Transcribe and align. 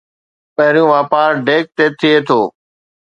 پهريون 0.55 0.87
واپار 0.93 1.29
ڊيڪ 1.47 1.63
تي 1.77 1.85
ٿئي 1.99 2.15
ٿو 2.27 2.41